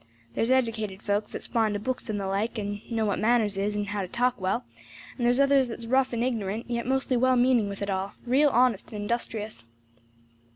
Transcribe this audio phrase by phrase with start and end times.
[0.33, 3.75] "There's educated folks that's fond o' books and the like, and know what manners is,
[3.75, 4.63] and how to talk well,
[5.15, 8.49] and there's others that's rough and ignorant, yet mostly well meaning with it all real
[8.49, 9.63] honest and industrious.